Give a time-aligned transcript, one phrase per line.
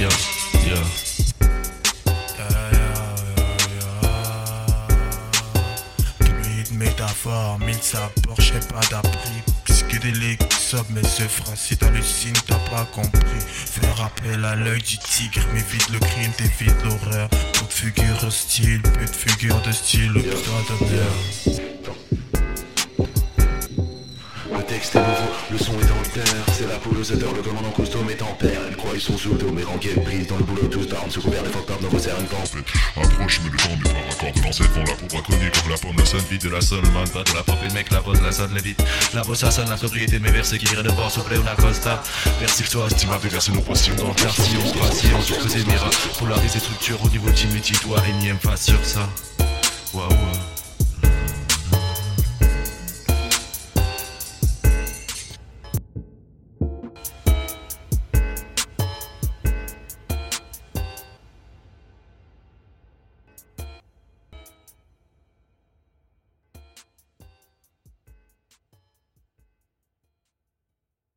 [0.00, 0.08] yeah.
[6.20, 9.42] Druide, métaphore, mille sapeurs, j'ai pas d'appris.
[9.64, 10.40] Psychédélique,
[10.90, 13.40] mais ce phrase, si t'hallucines, t'as pas compris.
[13.46, 17.28] Faire appel à l'œil du tigre, m'évite le crime, t'évites l'horreur.
[17.28, 20.40] Peu de figure hostile, peu de figure de style, le putain
[20.70, 21.69] de merde.
[24.52, 27.42] Le texte est nouveau, le son est en terre C'est la poule aux odeurs, le
[27.42, 30.36] commandant costaud met en père Elle croit ils sont sous dos, mais ranqués prise dans
[30.38, 33.56] le boulot Tous down, sous couvert des fuck dans vos En fait, approche, mais le
[33.56, 36.24] temps n'est pas raccord de lancer fond la pour braconner comme la pomme, la sonne
[36.30, 38.32] vide de la seule man, pas de la pop et le mec, la pose, la
[38.32, 38.82] sonne, les vite.
[39.14, 41.44] La bosse, ça sonne la sobriété de mes versets qui viraient de bord, soufflé ou
[41.44, 42.02] la costa.
[42.40, 45.34] Merci toi, si m'avais versé nos potions dans le quartier, on se gracie, on se
[45.34, 45.96] faisait miracles.
[46.18, 49.08] Polariser structure au niveau du métier, toi, énième face sur ça.
[49.94, 50.08] Waouh.